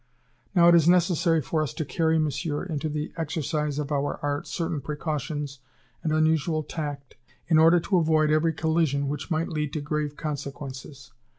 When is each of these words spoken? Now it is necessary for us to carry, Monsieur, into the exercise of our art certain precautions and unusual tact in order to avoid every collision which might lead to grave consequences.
Now 0.55 0.67
it 0.67 0.73
is 0.73 0.89
necessary 0.89 1.43
for 1.43 1.61
us 1.61 1.75
to 1.75 1.85
carry, 1.85 2.17
Monsieur, 2.17 2.63
into 2.63 2.89
the 2.89 3.11
exercise 3.17 3.77
of 3.77 3.91
our 3.91 4.19
art 4.23 4.47
certain 4.47 4.81
precautions 4.81 5.59
and 6.01 6.11
unusual 6.11 6.63
tact 6.63 7.17
in 7.47 7.59
order 7.59 7.79
to 7.81 7.97
avoid 7.97 8.31
every 8.31 8.51
collision 8.53 9.07
which 9.07 9.29
might 9.29 9.49
lead 9.49 9.73
to 9.73 9.79
grave 9.81 10.17
consequences. 10.17 11.11